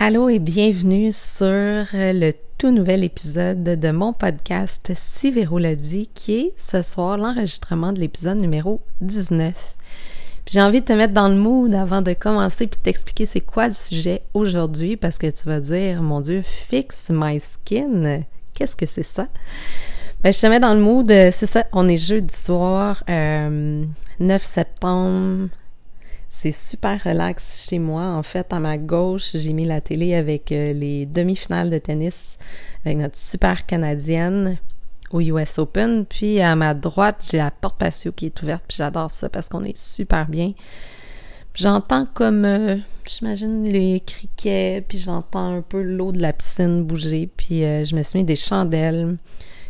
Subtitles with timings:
[0.00, 1.48] Allô et bienvenue sur
[1.92, 5.58] le tout nouvel épisode de mon podcast Si Véro
[6.14, 9.74] qui est ce soir l'enregistrement de l'épisode numéro 19.
[10.46, 13.66] J'ai envie de te mettre dans le mood avant de commencer puis t'expliquer c'est quoi
[13.66, 18.20] le sujet aujourd'hui parce que tu vas dire, mon Dieu, fix my skin.
[18.54, 19.26] Qu'est-ce que c'est ça?
[20.22, 23.84] Ben, je te mets dans le mood, c'est ça, on est jeudi soir, 9 euh,
[24.44, 25.48] septembre
[26.28, 28.02] c'est super relax chez moi.
[28.02, 32.36] En fait, à ma gauche, j'ai mis la télé avec euh, les demi-finales de tennis
[32.84, 34.58] avec notre super canadienne
[35.10, 36.04] au US Open.
[36.04, 38.64] Puis à ma droite, j'ai la porte patio qui est ouverte.
[38.68, 40.52] Puis j'adore ça parce qu'on est super bien.
[41.54, 42.76] J'entends comme, euh,
[43.06, 47.28] j'imagine, les criquets, puis j'entends un peu l'eau de la piscine bouger.
[47.36, 49.16] Puis euh, je me suis mis des chandelles,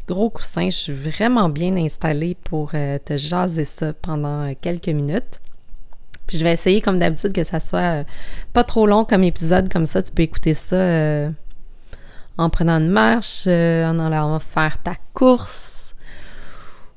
[0.08, 0.68] gros coussin.
[0.70, 5.40] Je suis vraiment bien installée pour te jaser ça pendant quelques minutes.
[6.28, 8.04] Puis je vais essayer, comme d'habitude, que ça soit euh,
[8.52, 11.30] pas trop long comme épisode, comme ça, tu peux écouter ça euh,
[12.36, 15.94] en prenant une marche, euh, en allant faire ta course,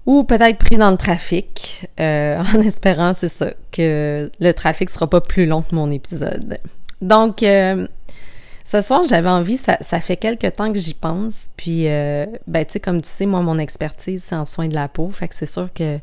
[0.06, 5.22] ou peut-être pris dans le trafic, en espérant, c'est ça, que le trafic sera pas
[5.22, 6.60] plus long que mon épisode.
[7.02, 12.74] Donc, ce soir, j'avais envie, ça, fait quelques temps que j'y pense, puis, ben, tu
[12.74, 15.36] sais, comme tu sais, moi, mon expertise, c'est en soins de la peau, fait que
[15.36, 16.00] c'est sûr que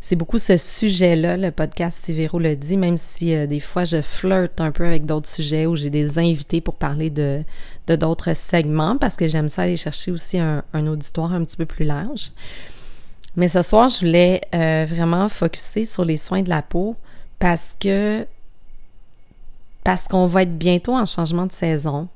[0.00, 3.84] c'est beaucoup ce sujet-là, le podcast Si Véro le dit, même si euh, des fois
[3.84, 7.44] je flirte un peu avec d'autres sujets où j'ai des invités pour parler de
[7.86, 11.84] d'autres segments parce que j'aime ça aller chercher aussi un, auditoire un petit peu plus
[11.84, 12.30] large.
[13.34, 16.96] Mais ce soir, je voulais euh, vraiment focuser sur les soins de la peau
[17.40, 18.26] parce que
[19.82, 22.08] parce qu'on va être bientôt en changement de saison.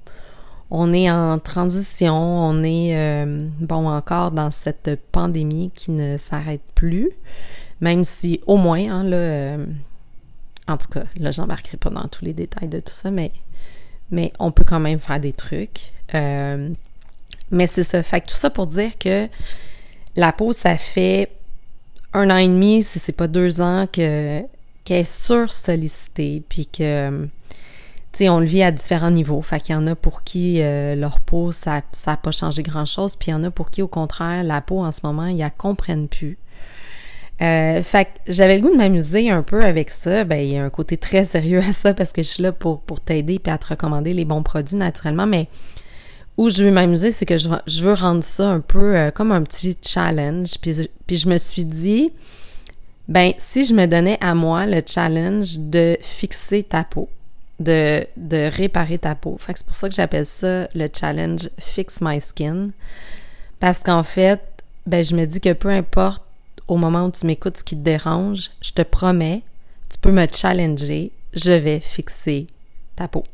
[0.70, 6.62] On est en transition, on est euh, bon encore dans cette pandémie qui ne s'arrête
[6.74, 7.10] plus.
[7.80, 9.66] Même si au moins, hein, là, euh,
[10.68, 13.32] en tout cas, là, j'embarquerai pas dans tous les détails de tout ça, mais,
[14.10, 15.92] mais on peut quand même faire des trucs.
[16.14, 16.70] Euh,
[17.50, 18.02] mais c'est ça.
[18.02, 19.28] Fait que tout ça pour dire que
[20.16, 21.30] la peau, ça fait
[22.12, 24.42] un an et demi, si c'est pas deux ans, que
[24.84, 27.26] qu'elle est sursollicitée, puis que
[28.14, 29.40] tu sais, on le vit à différents niveaux.
[29.40, 33.16] Fait qu'il y en a pour qui euh, leur peau, ça n'a pas changé grand-chose,
[33.16, 35.38] puis il y en a pour qui, au contraire, la peau, en ce moment, ils
[35.38, 36.38] la comprennent plus.
[37.42, 40.24] Euh, fait que j'avais le goût de m'amuser un peu avec ça.
[40.24, 42.52] Ben, il y a un côté très sérieux à ça parce que je suis là
[42.52, 45.26] pour, pour t'aider et à te recommander les bons produits naturellement.
[45.26, 45.48] Mais
[46.36, 49.42] où je veux m'amuser, c'est que je, veux rendre ça un peu euh, comme un
[49.42, 50.58] petit challenge.
[50.60, 52.12] Puis, puis je me suis dit,
[53.08, 57.08] ben, si je me donnais à moi le challenge de fixer ta peau,
[57.60, 59.36] de, de réparer ta peau.
[59.38, 62.70] Fait que c'est pour ça que j'appelle ça le challenge Fix My Skin.
[63.60, 64.40] Parce qu'en fait,
[64.86, 66.23] ben, je me dis que peu importe
[66.68, 69.42] au moment où tu m'écoutes ce qui te dérange, je te promets,
[69.90, 72.46] tu peux me challenger, je vais fixer
[72.96, 73.24] ta peau.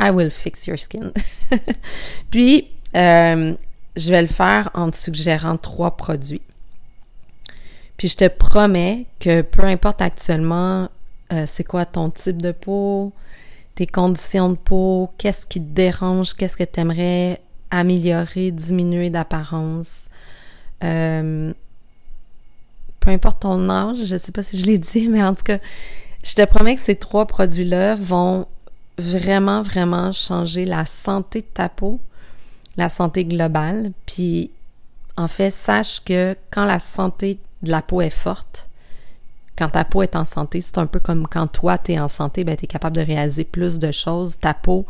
[0.00, 1.12] I will fix your skin.
[2.30, 3.54] Puis, euh,
[3.96, 6.42] je vais le faire en te suggérant trois produits.
[7.96, 10.88] Puis je te promets que peu importe actuellement
[11.32, 13.12] euh, c'est quoi ton type de peau,
[13.74, 17.40] tes conditions de peau, qu'est-ce qui te dérange, qu'est-ce que tu aimerais
[17.70, 20.08] améliorer, diminuer d'apparence,
[20.82, 21.52] euh,
[23.04, 25.58] peu importe ton âge, je sais pas si je l'ai dit, mais en tout cas,
[26.24, 28.46] je te promets que ces trois produits-là vont
[28.96, 32.00] vraiment, vraiment changer la santé de ta peau,
[32.76, 33.92] la santé globale.
[34.06, 34.50] Puis,
[35.16, 38.68] en fait, sache que quand la santé de la peau est forte,
[39.56, 42.08] quand ta peau est en santé, c'est un peu comme quand toi, tu es en
[42.08, 44.38] santé, ben, tu es capable de réaliser plus de choses.
[44.40, 44.86] Ta peau,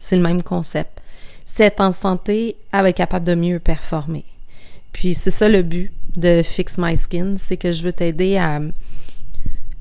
[0.00, 1.00] c'est le même concept.
[1.44, 4.24] Si elle en santé, elle va être capable de mieux performer.
[4.92, 8.60] Puis c'est ça le but de Fix My Skin, c'est que je veux t'aider à,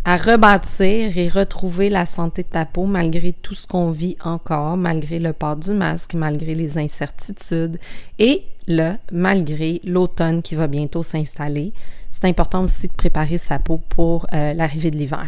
[0.05, 4.77] à rebâtir et retrouver la santé de ta peau malgré tout ce qu'on vit encore,
[4.77, 7.77] malgré le port du masque, malgré les incertitudes
[8.19, 11.73] et là, malgré l'automne qui va bientôt s'installer.
[12.11, 15.27] C'est important aussi de préparer sa peau pour euh, l'arrivée de l'hiver.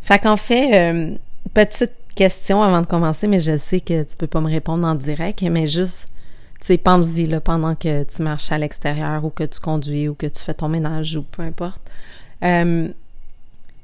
[0.00, 1.16] Fait qu'en fait, euh,
[1.52, 4.94] petite question avant de commencer, mais je sais que tu peux pas me répondre en
[4.94, 6.08] direct, mais juste
[6.60, 10.42] sais, pense-y pendant que tu marches à l'extérieur ou que tu conduis ou que tu
[10.42, 11.80] fais ton ménage ou peu importe.
[12.42, 12.88] Euh,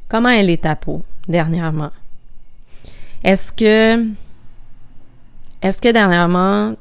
[0.08, 1.90] comment elle est ta peau dernièrement?
[3.24, 4.06] Est-ce que
[5.62, 6.74] est-ce que dernièrement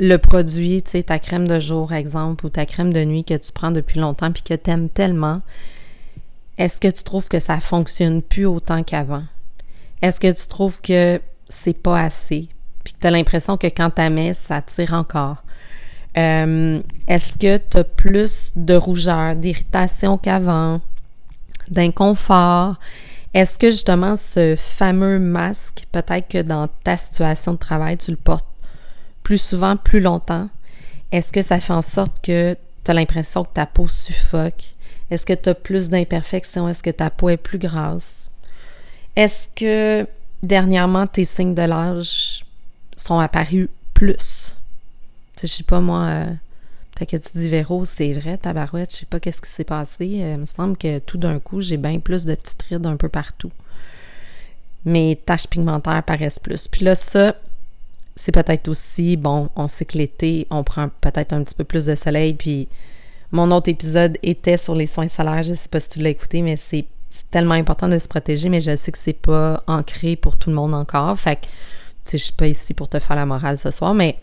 [0.00, 3.34] le produit, tu sais, ta crème de jour, exemple, ou ta crème de nuit que
[3.34, 5.40] tu prends depuis longtemps puis que tu aimes tellement,
[6.56, 9.24] est-ce que tu trouves que ça fonctionne plus autant qu'avant?
[10.02, 12.48] Est-ce que tu trouves que c'est pas assez?
[13.00, 15.42] Tu as l'impression que quand tu mets, ça tire encore.
[16.16, 20.80] Euh, est-ce que tu as plus de rougeur, d'irritation qu'avant,
[21.68, 22.76] d'inconfort?
[23.34, 28.16] Est-ce que justement ce fameux masque, peut-être que dans ta situation de travail, tu le
[28.16, 28.46] portes
[29.22, 30.48] plus souvent, plus longtemps?
[31.12, 34.74] Est-ce que ça fait en sorte que tu as l'impression que ta peau suffoque?
[35.10, 36.68] Est-ce que tu as plus d'imperfections?
[36.68, 38.30] Est-ce que ta peau est plus grasse?
[39.16, 40.06] Est-ce que
[40.42, 42.44] dernièrement tes signes de l'âge
[42.98, 44.54] sont apparus plus?
[45.36, 46.26] Tu sais, je sais pas moi, euh,
[46.94, 50.20] peut-être que tu dis Véro, c'est vrai, tabarouette, je sais pas qu'est-ce qui s'est passé.
[50.22, 52.96] Euh, il me semble que tout d'un coup, j'ai bien plus de petites rides un
[52.96, 53.52] peu partout.
[54.84, 56.68] Mes taches pigmentaires paraissent plus.
[56.68, 57.34] Puis là, ça,
[58.16, 61.86] c'est peut-être aussi, bon, on sait que l'été, on prend peut-être un petit peu plus
[61.86, 62.68] de soleil, puis
[63.30, 65.42] mon autre épisode était sur les soins solaires.
[65.42, 66.86] Je sais pas si tu l'as écouté, mais c'est
[67.30, 70.56] tellement important de se protéger, mais je sais que c'est pas ancré pour tout le
[70.56, 71.18] monde encore.
[71.18, 71.46] Fait que,
[72.16, 74.18] je suis pas ici pour te faire la morale ce soir, mais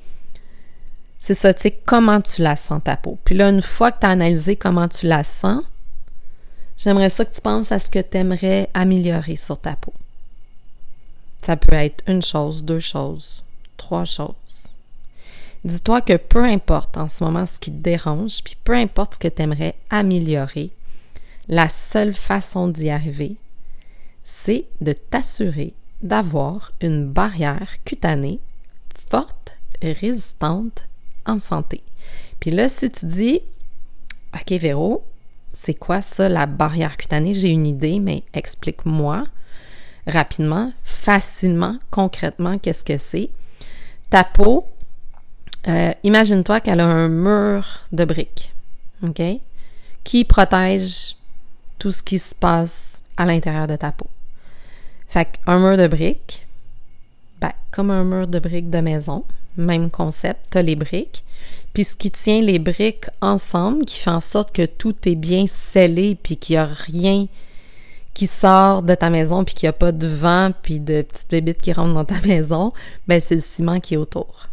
[1.19, 3.17] c'est ça, tu sais, comment tu la sens ta peau.
[3.25, 5.63] Puis là, une fois que tu as analysé comment tu la sens,
[6.77, 9.93] j'aimerais ça que tu penses à ce que tu aimerais améliorer sur ta peau.
[11.41, 13.43] Ça peut être une chose, deux choses,
[13.77, 14.71] trois choses.
[15.63, 19.19] Dis-toi que peu importe en ce moment ce qui te dérange, puis peu importe ce
[19.19, 20.69] que tu aimerais améliorer,
[21.47, 23.35] la seule façon d'y arriver,
[24.23, 25.73] c'est de t'assurer
[26.05, 28.39] d'avoir une barrière cutanée
[29.09, 30.87] forte, résistante,
[31.25, 31.81] en santé.
[32.39, 33.41] Puis là, si tu dis,
[34.33, 35.03] OK, Véro,
[35.51, 37.33] c'est quoi ça, la barrière cutanée?
[37.33, 39.25] J'ai une idée, mais explique-moi
[40.07, 43.29] rapidement, facilement, concrètement, qu'est-ce que c'est.
[44.09, 44.67] Ta peau,
[45.67, 48.53] euh, imagine-toi qu'elle a un mur de briques,
[49.01, 49.21] OK?
[50.03, 51.15] Qui protège
[51.79, 54.07] tout ce qui se passe à l'intérieur de ta peau.
[55.15, 56.45] Fait qu'un mur de briques,
[57.39, 59.23] ben, comme un mur de briques de maison,
[59.55, 61.23] même concept, tu as les briques.
[61.73, 65.47] Puis ce qui tient les briques ensemble, qui fait en sorte que tout est bien
[65.47, 67.27] scellé, puis qu'il n'y a rien
[68.13, 71.31] qui sort de ta maison, puis qu'il n'y a pas de vent, puis de petites
[71.31, 72.73] bébites qui rentrent dans ta maison,
[73.07, 74.49] ben c'est le ciment qui est autour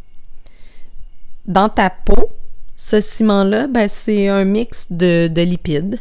[1.47, 2.31] dans ta peau,
[2.77, 5.99] ce ciment-là, ben, c'est un mix de, lipides,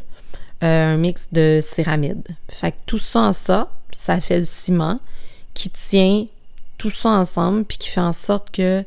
[0.64, 2.28] euh, un mix de céramides.
[2.50, 5.00] Fait tout ça en ça, ça fait le ciment
[5.54, 6.26] qui tient
[6.78, 8.84] tout ça ensemble, puis qui fait en sorte que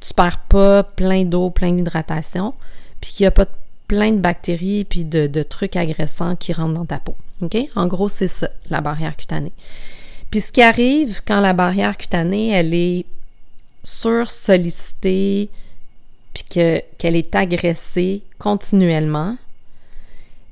[0.00, 2.54] tu perds pas plein d'eau, plein d'hydratation,
[3.00, 3.46] puis qu'il n'y a pas
[3.86, 7.16] plein de bactéries puis de, trucs agressants qui rentrent dans ta peau.
[7.40, 7.56] OK?
[7.74, 9.52] En gros, c'est ça, la barrière cutanée.
[10.30, 13.06] Puis ce qui arrive quand la barrière cutanée, elle est
[13.82, 15.48] sur-sollicitée,
[16.34, 19.36] puis que, qu'elle est agressée continuellement,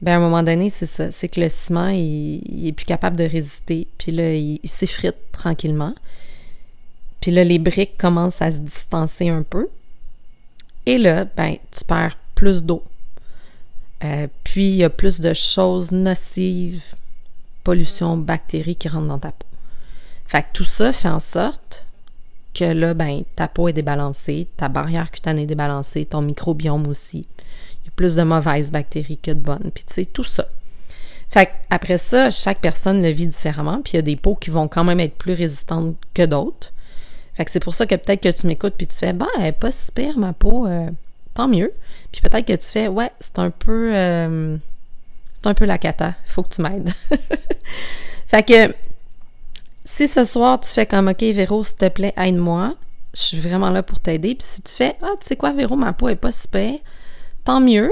[0.02, 1.10] ben à un moment donné, c'est ça.
[1.10, 3.86] C'est que le ciment, il, est plus capable de résister.
[3.98, 5.94] Puis là, il, s'effrite tranquillement.
[7.20, 9.68] Puis là, les briques commencent à se distancer un peu.
[10.84, 12.84] Et là, ben, tu perds plus d'eau.
[14.04, 16.94] Euh, puis, il y a plus de choses nocives,
[17.64, 19.46] pollution, bactéries qui rentrent dans ta peau.
[20.26, 21.86] Fait que tout ça fait en sorte
[22.52, 27.26] que là, ben, ta peau est débalancée, ta barrière cutanée est débalancée, ton microbiome aussi.
[27.96, 30.46] Plus de mauvaises bactéries que de bonnes, puis tu sais, tout ça.
[31.28, 34.50] Fait après ça, chaque personne le vit différemment, puis il y a des peaux qui
[34.50, 36.72] vont quand même être plus résistantes que d'autres.
[37.34, 39.46] Fait que c'est pour ça que peut-être que tu m'écoutes puis tu fais bah elle
[39.46, 40.88] est pas si pire ma peau, euh,
[41.34, 41.72] tant mieux.
[42.12, 44.56] Puis peut-être que tu fais ouais, c'est un peu euh,
[45.34, 46.90] c'est un peu la cata, faut que tu m'aides.
[48.26, 48.74] fait que
[49.86, 52.74] si ce soir, tu fais comme, OK, Véro, s'il te plaît, aide-moi,
[53.14, 54.34] je suis vraiment là pour t'aider.
[54.34, 56.72] Puis si tu fais, ah, tu sais quoi, Véro, ma peau est pas super,
[57.46, 57.90] tant mieux.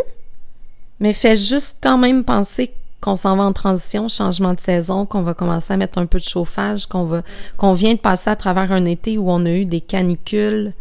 [1.01, 5.23] Mais fais juste quand même penser qu'on s'en va en transition, changement de saison, qu'on
[5.23, 7.23] va commencer à mettre un peu de chauffage, qu'on va,
[7.57, 10.73] qu'on vient de passer à travers un été où on a eu des canicules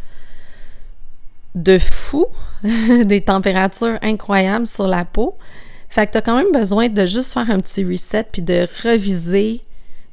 [1.55, 2.25] de fou,
[2.63, 5.37] des températures incroyables sur la peau.
[5.89, 9.61] Fait que t'as quand même besoin de juste faire un petit reset puis de reviser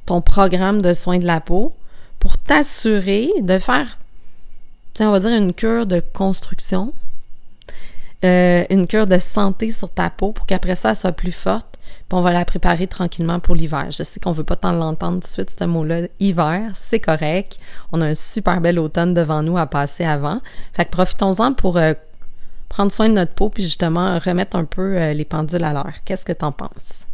[0.05, 1.73] ton programme de soins de la peau
[2.19, 3.97] pour t'assurer de faire,
[4.99, 6.93] on va dire une cure de construction,
[8.23, 11.79] euh, une cure de santé sur ta peau pour qu'après ça, elle soit plus forte.
[11.81, 13.87] Puis on va la préparer tranquillement pour l'hiver.
[13.89, 16.01] Je sais qu'on veut pas tant l'entendre tout de suite, ce mot-là.
[16.19, 17.57] Hiver, c'est correct.
[17.91, 20.39] On a un super bel automne devant nous à passer avant.
[20.73, 21.93] Fait que profitons-en pour euh,
[22.69, 25.93] prendre soin de notre peau puis justement remettre un peu euh, les pendules à l'heure.
[26.05, 27.05] Qu'est-ce que t'en penses?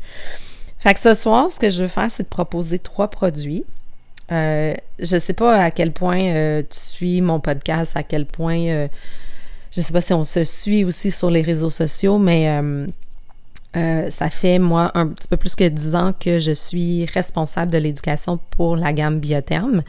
[0.79, 3.63] Fait que ce soir, ce que je veux faire, c'est de proposer trois produits.
[4.31, 8.87] Euh, je sais pas à quel point tu suis mon podcast, à quel point
[9.71, 12.47] je sais pas si on se suit aussi sur les réseaux sociaux, mais
[13.75, 17.71] euh, ça fait moi un petit peu plus que dix ans que je suis responsable
[17.71, 19.83] de l'éducation pour la gamme Biotherme.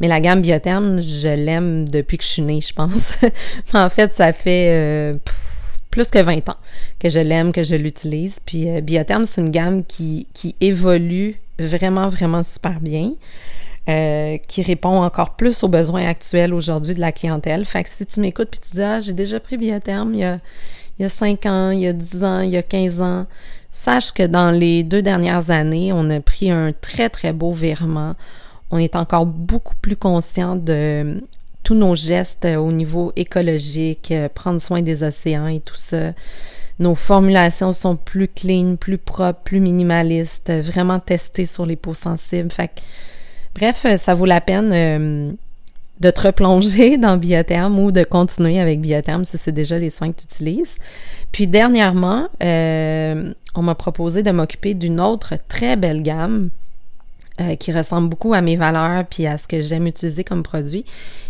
[0.00, 3.18] Mais la gamme Biotherme, je l'aime depuis que je suis née, je pense.
[3.74, 5.14] en fait, ça fait
[5.96, 6.58] plus que 20 ans
[7.00, 8.38] que je l'aime, que je l'utilise.
[8.44, 13.12] Puis euh, Biotherm, c'est une gamme qui, qui évolue vraiment, vraiment super bien.
[13.88, 17.64] Euh, qui répond encore plus aux besoins actuels aujourd'hui de la clientèle.
[17.64, 20.24] Fait que si tu m'écoutes puis tu dis ah j'ai déjà pris Biotherm il y
[20.24, 20.40] a
[20.98, 23.26] il y a 5 ans, il y a 10 ans, il y a 15 ans,
[23.70, 28.14] sache que dans les deux dernières années, on a pris un très très beau virement.
[28.72, 31.22] On est encore beaucoup plus conscient de
[31.62, 36.12] tous nos gestes au niveau écologique, prendre soin des océans et tout ça.
[36.80, 42.50] Nos formulations sont plus clean, plus propres, plus minimalistes, vraiment testées sur les peaux sensibles.
[42.50, 42.80] Fait que
[43.56, 45.32] Bref, euh, ça vaut la peine euh,
[46.00, 50.12] de te replonger dans Biotherme ou de continuer avec Biotherme si c'est déjà les soins
[50.12, 50.76] que tu utilises.
[51.32, 56.50] Puis dernièrement, euh, on m'a proposé de m'occuper d'une autre très belle gamme
[57.58, 60.86] qui ressemble beaucoup à mes valeurs puis à ce que j'aime utiliser comme produit,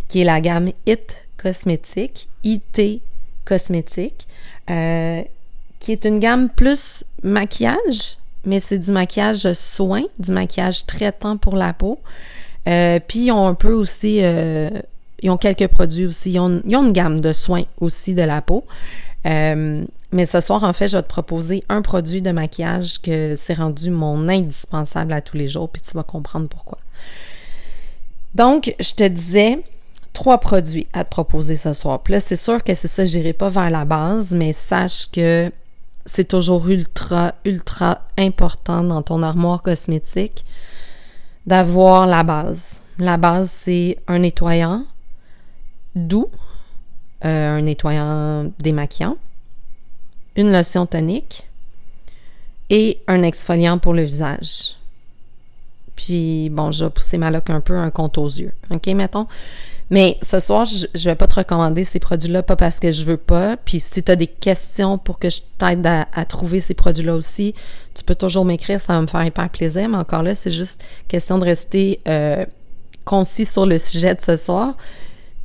[0.06, 3.02] qui est la gamme IT Cosmétique, IT
[3.44, 4.28] Cosmétique,
[4.68, 11.56] qui est une gamme plus maquillage, mais c'est du maquillage soin, du maquillage traitant pour
[11.56, 11.98] la peau.
[12.68, 14.70] Euh, puis ils ont un peu aussi, euh,
[15.22, 16.32] ils ont quelques produits aussi.
[16.32, 18.64] Ils ont, une gamme de soins aussi de la peau.
[19.26, 23.34] Euh, mais ce soir, en fait, je vais te proposer un produit de maquillage que
[23.36, 26.78] c'est rendu mon indispensable à tous les jours, puis tu vas comprendre pourquoi.
[28.34, 29.58] Donc, je te disais
[30.12, 32.02] trois produits à te proposer ce soir.
[32.02, 35.50] Puis là, c'est sûr que c'est ça, j'irai pas vers la base, mais sache que
[36.06, 40.44] c'est toujours ultra, ultra important dans ton armoire cosmétique
[41.46, 42.80] d'avoir la base.
[42.98, 44.86] La base, c'est un nettoyant
[45.94, 46.30] doux,
[47.24, 49.16] euh, un nettoyant démaquillant,
[50.36, 51.48] une lotion tonique
[52.70, 54.76] et un exfoliant pour le visage.
[55.96, 58.52] Puis, bon, je vais pousser ma loque un peu, un compte aux yeux.
[58.70, 59.26] OK, mettons.
[59.90, 63.04] Mais ce soir, je, je vais pas te recommander ces produits-là, pas parce que je
[63.04, 63.56] veux pas.
[63.56, 67.54] Puis si tu as des questions pour que je t'aide à, trouver ces produits-là aussi,
[67.94, 69.88] tu peux toujours m'écrire, ça va me faire hyper plaisir.
[69.88, 72.44] Mais encore là, c'est juste question de rester euh,
[73.04, 74.74] concis sur le sujet de ce soir.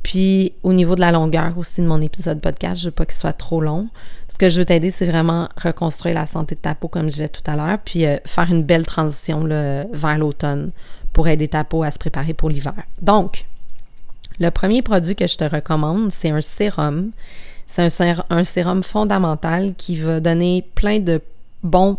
[0.02, 3.14] Puis au niveau de la longueur aussi de mon épisode podcast, je veux pas qu'il
[3.14, 3.88] soit trop long.
[4.28, 7.10] Ce que je veux t'aider, c'est vraiment reconstruire la santé de ta peau, comme je
[7.10, 10.72] disais tout à l'heure, puis euh, faire une belle transition là, vers l'automne
[11.12, 12.74] pour aider ta peau à se préparer pour l'hiver.
[13.00, 13.44] Donc,
[14.42, 17.10] le premier produit que je te recommande, c'est un sérum.
[17.66, 17.82] C'est
[18.28, 21.22] un, sérum fondamental qui va donner plein de
[21.62, 21.96] bons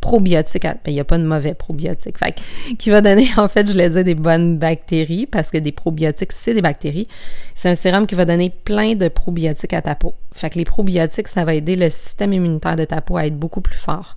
[0.00, 0.62] probiotiques.
[0.62, 2.18] Ben, il n'y a pas de mauvais probiotiques.
[2.18, 2.34] Fait,
[2.78, 6.32] qui va donner, en fait, je l'ai dit, des bonnes bactéries, parce que des probiotiques,
[6.32, 7.06] c'est des bactéries.
[7.54, 10.14] C'est un sérum qui va donner plein de probiotiques à ta peau.
[10.32, 13.38] Fait que les probiotiques, ça va aider le système immunitaire de ta peau à être
[13.38, 14.16] beaucoup plus fort.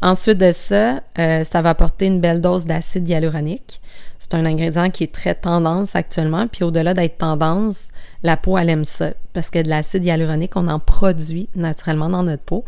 [0.00, 3.80] Ensuite de ça, euh, ça va apporter une belle dose d'acide hyaluronique.
[4.20, 7.88] C'est un ingrédient qui est très tendance actuellement, puis au-delà d'être tendance,
[8.22, 12.22] la peau, elle aime ça, parce que de l'acide hyaluronique, on en produit naturellement dans
[12.22, 12.64] notre peau.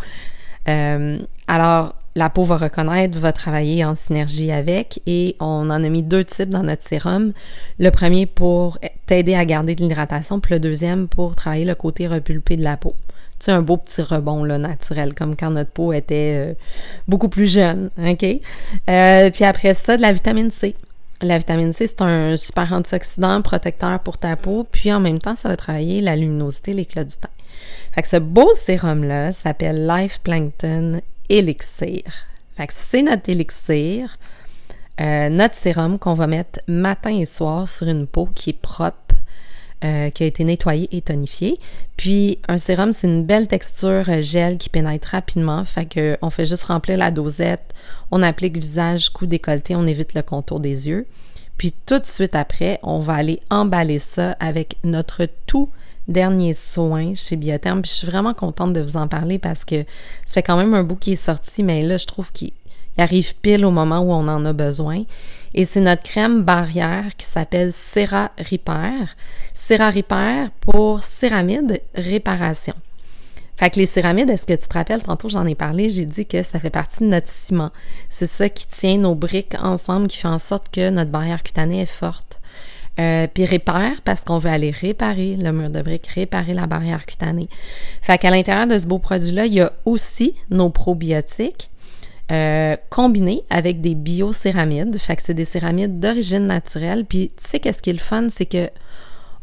[0.68, 5.88] Euh, alors, la peau va reconnaître, va travailler en synergie avec, et on en a
[5.88, 7.32] mis deux types dans notre sérum.
[7.78, 12.08] Le premier pour t'aider à garder de l'hydratation, puis le deuxième pour travailler le côté
[12.08, 12.94] repulpé de la peau
[13.40, 16.54] c'est un beau petit rebond là, naturel, comme quand notre peau était euh,
[17.08, 18.24] beaucoup plus jeune, OK?
[18.88, 20.76] Euh, puis après ça, de la vitamine C.
[21.22, 25.34] La vitamine C, c'est un super antioxydant protecteur pour ta peau, puis en même temps,
[25.34, 27.28] ça va travailler la luminosité, l'éclat du teint.
[27.92, 32.02] Fait que ce beau sérum-là s'appelle Life Plankton Elixir.
[32.56, 34.16] Fait que c'est notre élixir,
[35.00, 39.09] euh, notre sérum qu'on va mettre matin et soir sur une peau qui est propre,
[39.82, 41.58] euh, qui a été nettoyé et tonifié.
[41.96, 45.64] Puis un sérum, c'est une belle texture euh, gel qui pénètre rapidement.
[45.64, 47.74] Fait que on fait juste remplir la dosette,
[48.10, 51.06] on applique visage, cou décolleté, on évite le contour des yeux.
[51.56, 55.68] Puis tout de suite après, on va aller emballer ça avec notre tout
[56.08, 57.82] dernier soin chez Biotherm.
[57.82, 59.84] Puis je suis vraiment contente de vous en parler parce que
[60.26, 62.52] ça fait quand même un bout qui est sorti, mais là, je trouve qu'il
[62.98, 65.04] arrive pile au moment où on en a besoin.
[65.54, 69.16] Et c'est notre crème barrière qui s'appelle Cera Repair.
[69.54, 72.74] Cera Repair pour céramide réparation.
[73.60, 76.24] Fait que les céramides, est-ce que tu te rappelles, tantôt j'en ai parlé, j'ai dit
[76.24, 77.70] que ça fait partie de notre ciment.
[78.08, 81.82] C'est ça qui tient nos briques ensemble, qui fait en sorte que notre barrière cutanée
[81.82, 82.40] est forte.
[82.98, 87.04] Euh, puis répare parce qu'on veut aller réparer le mur de briques, réparer la barrière
[87.04, 87.48] cutanée.
[88.00, 91.69] Fait qu'à l'intérieur de ce beau produit-là, il y a aussi nos probiotiques
[92.30, 94.98] euh, combinés avec des biocéramides.
[94.98, 97.04] Fait que c'est des céramides d'origine naturelle.
[97.04, 98.68] Puis tu sais qu'est-ce qui est le fun, c'est que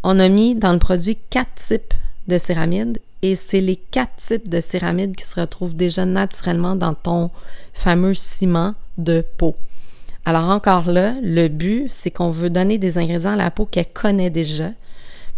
[0.04, 1.94] on a mis dans le produit quatre types
[2.28, 6.94] de céramides et c'est les quatre types de céramides qui se retrouvent déjà naturellement dans
[6.94, 7.32] ton
[7.74, 9.56] fameux ciment de peau.
[10.26, 13.92] Alors encore là, le but, c'est qu'on veut donner des ingrédients à la peau qu'elle
[13.92, 14.72] connaît déjà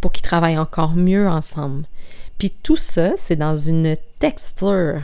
[0.02, 1.86] pour qu'ils travaillent encore mieux ensemble.
[2.38, 5.02] Puis tout ça, c'est dans une texture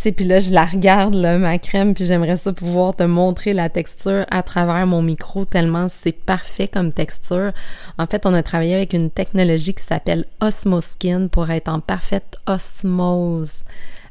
[0.00, 3.52] sais, puis là, je la regarde, là, ma crème, puis j'aimerais ça pouvoir te montrer
[3.52, 7.52] la texture à travers mon micro, tellement c'est parfait comme texture.
[7.98, 12.38] En fait, on a travaillé avec une technologie qui s'appelle Osmoskin pour être en parfaite
[12.46, 13.64] osmose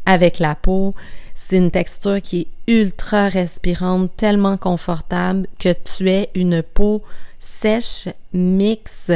[0.06, 0.94] avec la peau.
[1.34, 7.02] C'est une texture qui est ultra respirante, tellement confortable que tu aies une peau
[7.40, 9.14] sèche, mixte,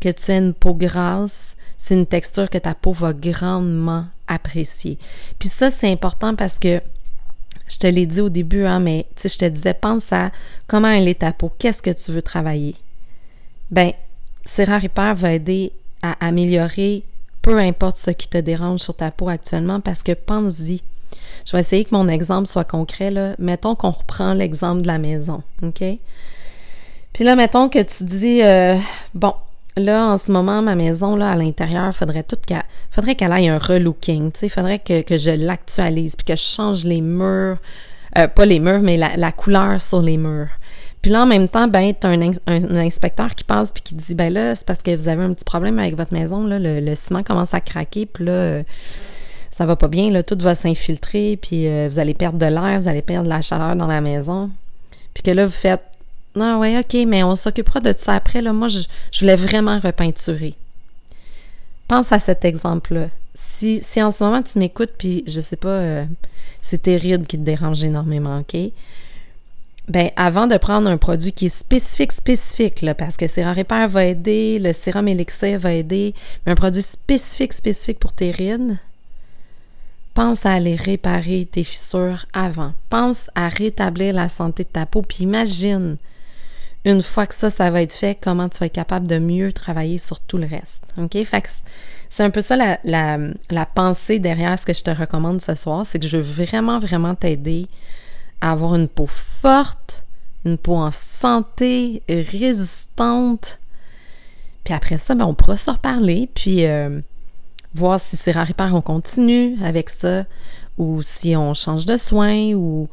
[0.00, 1.54] que tu aies une peau grasse.
[1.76, 4.98] C'est une texture que ta peau va grandement apprécier.
[5.38, 6.80] Puis ça, c'est important parce que
[7.68, 10.30] je te l'ai dit au début, hein, mais je te disais, pense à
[10.66, 12.76] comment elle est ta peau, qu'est-ce que tu veux travailler?
[13.70, 13.92] Ben,
[14.44, 17.04] Serra Repair va aider à améliorer
[17.44, 20.80] peu importe ce qui te dérange sur ta peau actuellement parce que pense-y.
[21.46, 23.34] Je vais essayer que mon exemple soit concret, là.
[23.38, 25.82] Mettons qu'on reprend l'exemple de la maison, OK?
[27.12, 28.76] Puis là, mettons que tu dis, euh,
[29.12, 29.34] bon,
[29.76, 33.48] là, en ce moment, ma maison, là, à l'intérieur, faudrait tout qu'elle, faudrait qu'elle aille
[33.48, 37.58] un relooking, tu sais, faudrait que, que je l'actualise, puis que je change les murs,
[38.16, 40.50] euh, pas les murs, mais la, la, couleur sur les murs.
[41.02, 44.14] Puis là, en même temps, ben, t'as un, un, inspecteur qui passe puis qui dit,
[44.14, 46.94] ben là, c'est parce que vous avez un petit problème avec votre maison, là, le,
[46.94, 48.62] ciment commence à craquer, puis là, euh,
[49.50, 52.80] ça va pas bien, là, tout va s'infiltrer, puis euh, vous allez perdre de l'air,
[52.80, 54.50] vous allez perdre de la chaleur dans la maison.
[55.12, 55.82] Puis que là, vous faites,
[56.36, 58.80] non, ouais, ok, mais on s'occupera de ça après, là, moi, je,
[59.12, 60.54] je voulais vraiment repeinturer.
[61.88, 63.08] Pense à cet exemple-là.
[63.34, 66.04] Si, si en ce moment tu m'écoutes, puis je sais pas, euh,
[66.62, 68.56] c'est tes rides qui te dérangent énormément, ok?
[69.86, 73.86] Ben, avant de prendre un produit qui est spécifique, spécifique, là, parce que Sérum Repair
[73.88, 76.14] va aider, le sérum Elixir va aider,
[76.46, 78.78] mais un produit spécifique, spécifique pour tes rides,
[80.14, 82.72] pense à aller réparer tes fissures avant.
[82.88, 85.98] Pense à rétablir la santé de ta peau, puis imagine,
[86.84, 89.52] une fois que ça, ça va être fait, comment tu vas être capable de mieux
[89.52, 90.84] travailler sur tout le reste.
[90.98, 91.12] OK?
[91.24, 91.48] Fait que
[92.10, 93.18] c'est un peu ça la, la,
[93.50, 96.78] la pensée derrière ce que je te recommande ce soir, c'est que je veux vraiment,
[96.78, 97.68] vraiment t'aider
[98.40, 100.04] avoir une peau forte,
[100.44, 103.58] une peau en santé, résistante.
[104.64, 107.00] Puis après ça, ben, on pourra se reparler, puis euh,
[107.74, 110.24] voir si c'est rare on continue avec ça,
[110.76, 112.88] ou si on change de soins, ou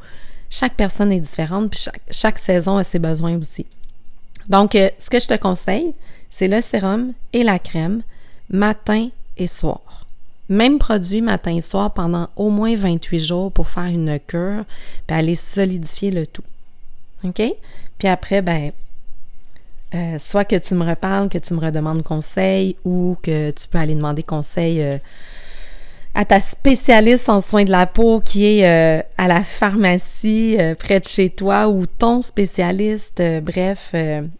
[0.48, 3.66] chaque personne est différente, puis chaque saison a ses besoins aussi.
[4.48, 5.94] Donc, euh, ce que je te conseille,
[6.30, 8.02] c'est le sérum et la crème
[8.50, 10.06] matin et soir.
[10.48, 14.64] Même produit matin et soir pendant au moins 28 jours pour faire une cure,
[15.06, 16.44] puis aller solidifier le tout.
[17.24, 17.42] OK?
[17.98, 18.72] Puis après, ben,
[19.94, 23.78] euh, soit que tu me reparles, que tu me redemandes conseil ou que tu peux
[23.78, 24.98] aller demander conseil euh,
[26.14, 31.00] à ta spécialiste en soins de la peau qui est euh, à la pharmacie près
[31.00, 33.94] de chez toi ou ton spécialiste, bref,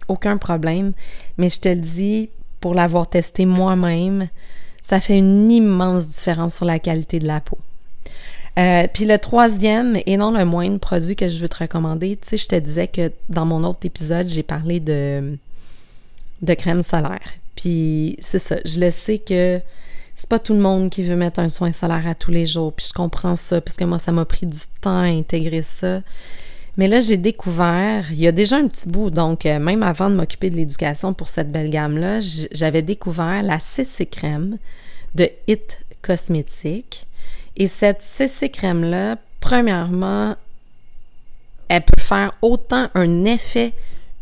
[0.09, 0.93] aucun problème.
[1.39, 2.29] Mais je te le dis,
[2.61, 4.29] pour l'avoir testé moi-même,
[4.83, 7.59] ça fait une immense différence sur la qualité de la peau.
[8.59, 12.29] Euh, puis le troisième, et non le moindre produit que je veux te recommander, tu
[12.29, 15.39] sais, je te disais que dans mon autre épisode, j'ai parlé de,
[16.43, 17.33] de crème solaire.
[17.57, 19.61] Puis c'est ça, je le sais que
[20.15, 22.73] c'est pas tout le monde qui veut mettre un soin solaire à tous les jours,
[22.73, 26.01] puis je comprends ça, parce que moi, ça m'a pris du temps à intégrer ça.
[26.77, 30.09] Mais là, j'ai découvert, il y a déjà un petit bout, donc euh, même avant
[30.09, 32.21] de m'occuper de l'éducation pour cette belle gamme-là,
[32.53, 34.59] j'avais découvert la CC crème
[35.15, 37.07] de Hit Cosmétique.
[37.57, 40.37] Et cette CC crème-là, premièrement,
[41.69, 43.73] elle peut faire autant un effet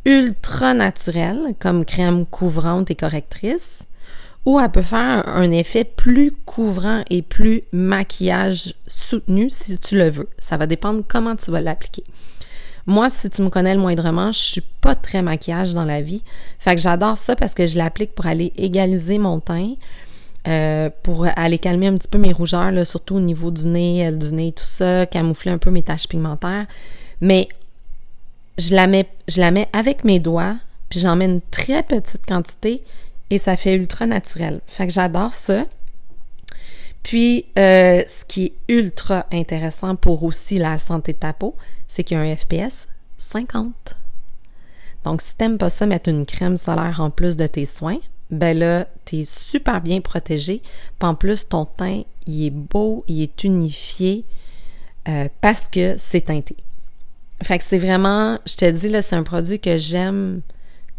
[0.05, 3.85] ultra naturel comme crème couvrante et correctrice,
[4.47, 10.09] ou elle peut faire un effet plus couvrant et plus maquillage soutenu si tu le
[10.11, 10.29] veux.
[10.39, 12.05] Ça va dépendre comment tu vas l'appliquer.
[12.87, 16.23] Moi, si tu me connais le moindrement, je suis pas très maquillage dans la vie.
[16.59, 19.75] Fait que j'adore ça parce que je l'applique pour aller égaliser mon teint,
[20.49, 24.35] euh, pour aller calmer un petit peu mes rougeurs, surtout au niveau du nez, du
[24.35, 26.67] nez, tout ça, camoufler un peu mes taches pigmentaires.
[27.21, 27.49] Mais
[28.57, 30.57] je la mets, je la mets avec mes doigts,
[30.89, 32.83] puis j'en mets une très petite quantité
[33.31, 34.61] et ça fait ultra naturel.
[34.67, 35.65] Fait que j'adore ça.
[37.03, 41.55] Puis, euh, ce qui est ultra intéressant pour aussi la santé de ta peau,
[41.89, 43.97] c'est qu'il y a un FPS 50.
[45.05, 47.99] Donc, si t'aimes pas ça, mettre une crème solaire en plus de tes soins,
[48.31, 50.61] ben là, t'es super bien protégé.
[50.99, 54.25] Puis en plus, ton teint, il est beau, il est unifié
[55.09, 56.57] euh, parce que c'est teinté.
[57.43, 60.43] Fait que c'est vraiment, je te dis, là, c'est un produit que j'aime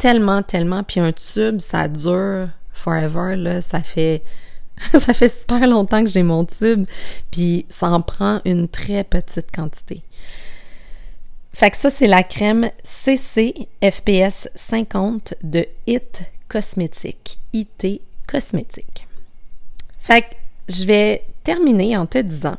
[0.01, 0.83] tellement, tellement.
[0.83, 3.61] Puis un tube, ça dure forever, là.
[3.61, 4.23] Ça fait
[4.93, 6.85] ça fait super longtemps que j'ai mon tube,
[7.29, 10.01] puis ça en prend une très petite quantité.
[11.53, 17.37] Fait que ça, c'est la crème CC FPS 50 de IT Cosmétique.
[17.53, 19.07] IT Cosmétique.
[19.99, 20.27] Fait que
[20.67, 22.57] je vais terminer en te disant,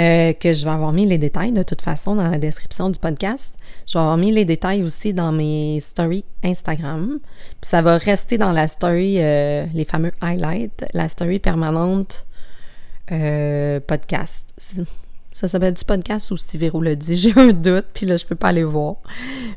[0.00, 2.98] euh, que je vais avoir mis les détails de toute façon dans la description du
[2.98, 3.56] podcast.
[3.86, 7.18] Je vais avoir mis les détails aussi dans mes stories Instagram.
[7.60, 12.24] Puis ça va rester dans la story, euh, les fameux highlights, la story permanente
[13.12, 14.54] euh, podcast.
[15.32, 17.16] Ça s'appelle du podcast ou si Véro le dit.
[17.18, 18.96] J'ai un doute, puis là, je peux pas aller voir.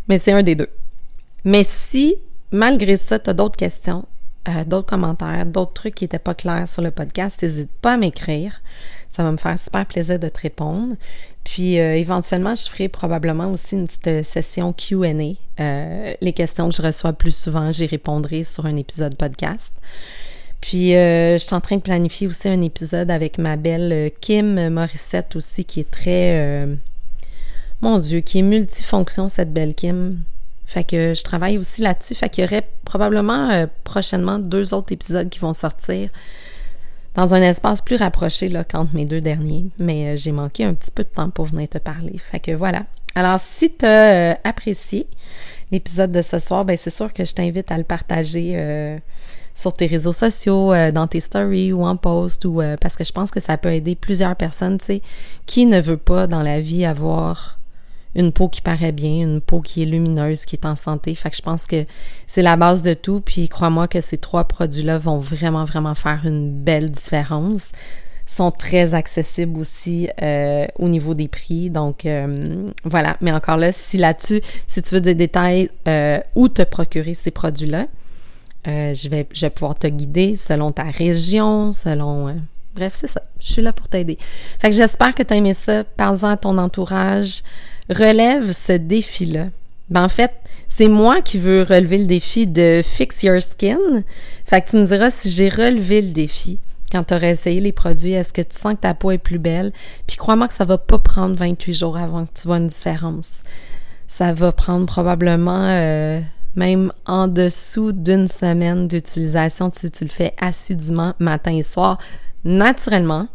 [0.10, 0.70] Mais c'est un des deux.
[1.46, 2.18] Mais si,
[2.52, 4.06] malgré ça, tu as d'autres questions,
[4.50, 7.98] euh, d'autres commentaires, d'autres trucs qui n'étaient pas clairs sur le podcast, n'hésite pas à
[7.98, 8.62] m'écrire.
[9.10, 10.96] Ça va me faire super plaisir de te répondre.
[11.46, 15.14] Puis euh, éventuellement, je ferai probablement aussi une petite euh, session Q&A.
[16.22, 19.76] les questions que je reçois plus souvent, j'y répondrai sur un épisode podcast.
[20.60, 25.36] Puis je suis en train de planifier aussi un épisode avec ma belle Kim Morissette
[25.36, 26.66] aussi, qui est très...
[27.82, 30.24] mon Dieu, qui est multifonction, cette belle Kim.
[30.66, 32.16] Fait que je travaille aussi là-dessus.
[32.16, 36.10] Fait qu'il y aurait probablement euh, prochainement deux autres épisodes qui vont sortir
[37.16, 39.66] dans un espace plus rapproché là, qu'entre mes deux derniers.
[39.78, 42.18] Mais euh, j'ai manqué un petit peu de temps pour venir te parler.
[42.18, 42.86] Fait que voilà.
[43.16, 45.06] Alors, si tu as euh, apprécié
[45.72, 48.98] l'épisode de ce soir, ben c'est sûr que je t'invite à le partager
[49.56, 53.32] sur tes réseaux sociaux, dans tes stories ou en post, ou parce que je pense
[53.32, 55.02] que ça peut aider plusieurs personnes, tu sais,
[55.48, 57.58] qui ne veut pas dans la vie avoir
[58.16, 61.16] une peau qui paraît bien, une peau qui est lumineuse, qui est en santé.
[61.16, 61.86] Fait que je pense que
[62.28, 63.22] c'est la base de tout.
[63.22, 67.72] Puis crois-moi que ces trois produits-là vont vraiment, vraiment faire une belle différence.
[68.26, 71.70] Sont très accessibles aussi euh, au niveau des prix.
[71.70, 73.18] Donc euh, voilà.
[73.22, 77.32] Mais encore là, si là-dessus, si tu veux des détails euh, où te procurer ces
[77.32, 77.88] produits-là,
[78.66, 82.34] je vais, je vais pouvoir te guider selon ta région, selon
[82.76, 83.22] Bref, c'est ça.
[83.40, 84.18] Je suis là pour t'aider.
[84.60, 85.84] Fait que j'espère que tu as aimé ça.
[85.84, 87.44] Parle-en à ton entourage
[87.90, 89.48] relève ce défi-là.
[89.90, 90.32] Ben, en fait,
[90.68, 94.04] c'est moi qui veux relever le défi de fix your skin.
[94.46, 96.58] Fait que tu me diras si j'ai relevé le défi
[96.94, 99.74] quand tu essayé les produits, est-ce que tu sens que ta peau est plus belle?
[100.06, 103.42] Puis crois-moi que ça va pas prendre 28 jours avant que tu vois une différence.
[104.08, 106.22] Ça va prendre probablement euh,
[106.56, 111.98] même en dessous d'une semaine d'utilisation si tu le fais assidûment matin et soir.
[112.46, 113.28] Naturellement,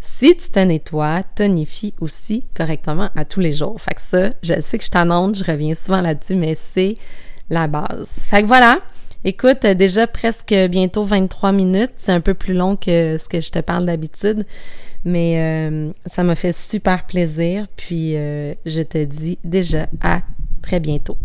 [0.00, 3.80] si tu te nettoies, tonifie aussi correctement à tous les jours.
[3.80, 6.96] Fait que ça, je sais que je t'annonce, je reviens souvent là-dessus, mais c'est
[7.48, 8.20] la base.
[8.24, 8.80] Fait que voilà.
[9.24, 11.92] Écoute, déjà presque bientôt 23 minutes.
[11.96, 14.44] C'est un peu plus long que ce que je te parle d'habitude.
[15.04, 17.66] Mais euh, ça m'a fait super plaisir.
[17.76, 20.22] Puis euh, je te dis déjà à
[20.62, 21.16] très bientôt.